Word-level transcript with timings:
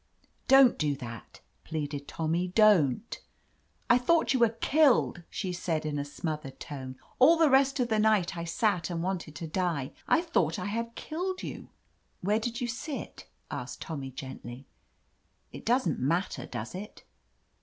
"Don't 0.47 0.79
do 0.79 0.95
that!" 0.95 1.41
pleaded 1.63 2.07
Tommy. 2.07 2.47
"Don't!" 2.47 3.21
"I 3.87 3.99
thought 3.99 4.33
you 4.33 4.39
were 4.39 4.57
killed!" 4.59 5.21
she 5.29 5.53
said, 5.53 5.85
in 5.85 5.99
a 5.99 6.05
smothered 6.05 6.59
tone. 6.59 6.95
"All 7.19 7.37
the 7.37 7.51
rest 7.51 7.79
of 7.79 7.89
the 7.89 7.99
night 7.99 8.35
I 8.35 8.43
sat 8.43 8.89
and 8.89 9.03
wanted 9.03 9.35
to 9.35 9.45
die. 9.47 9.91
I 10.07 10.23
thought 10.23 10.57
I 10.57 10.65
had 10.65 10.95
killed 10.95 11.43
you!" 11.43 11.69
"Where 12.21 12.39
did 12.39 12.59
you 12.61 12.67
sit?" 12.67 13.27
asked 13.51 13.83
Tommy 13.83 14.09
gently. 14.09 14.65
"It 15.51 15.67
doesn't 15.67 15.99
matter, 15.99 16.47
does 16.47 16.73
it 16.73 17.03